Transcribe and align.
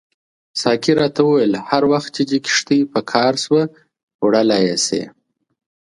ساقي 0.61 0.93
راته 1.01 1.21
وویل 1.23 1.53
هر 1.69 1.83
وخت 1.91 2.09
چې 2.15 2.23
دې 2.29 2.37
کښتۍ 2.45 2.81
په 2.93 2.99
کار 3.11 3.33
شوه 3.43 3.63
وړلای 4.25 4.63
یې 4.69 4.77
شې. 4.85 5.01